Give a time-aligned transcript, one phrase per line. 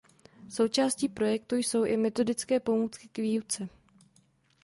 [0.49, 3.69] Součástí projektu jsou i metodické pomůcky k výuce.